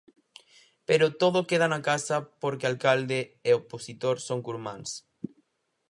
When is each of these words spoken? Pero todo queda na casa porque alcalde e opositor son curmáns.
Pero 0.87 1.13
todo 1.21 1.47
queda 1.49 1.67
na 1.73 1.79
casa 1.89 2.17
porque 2.41 2.65
alcalde 2.71 3.19
e 3.49 3.51
opositor 3.61 4.15
son 4.27 4.39
curmáns. 4.47 4.89